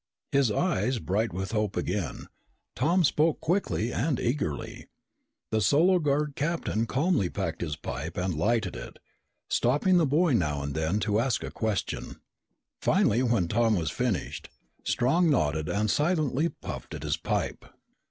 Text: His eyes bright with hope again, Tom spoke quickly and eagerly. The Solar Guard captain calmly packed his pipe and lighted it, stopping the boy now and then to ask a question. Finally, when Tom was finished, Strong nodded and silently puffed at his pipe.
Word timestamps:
His 0.31 0.51
eyes 0.51 0.97
bright 0.97 1.31
with 1.31 1.51
hope 1.51 1.77
again, 1.77 2.25
Tom 2.75 3.03
spoke 3.03 3.39
quickly 3.39 3.93
and 3.93 4.19
eagerly. 4.19 4.87
The 5.51 5.61
Solar 5.61 5.99
Guard 5.99 6.35
captain 6.35 6.87
calmly 6.87 7.29
packed 7.29 7.61
his 7.61 7.75
pipe 7.75 8.17
and 8.17 8.33
lighted 8.33 8.75
it, 8.75 8.97
stopping 9.47 9.97
the 9.99 10.07
boy 10.07 10.33
now 10.33 10.63
and 10.63 10.73
then 10.73 10.99
to 11.01 11.19
ask 11.19 11.43
a 11.43 11.51
question. 11.51 12.15
Finally, 12.81 13.21
when 13.21 13.47
Tom 13.47 13.75
was 13.75 13.91
finished, 13.91 14.49
Strong 14.83 15.29
nodded 15.29 15.69
and 15.69 15.87
silently 15.91 16.49
puffed 16.49 16.95
at 16.95 17.03
his 17.03 17.15
pipe. 17.17 17.63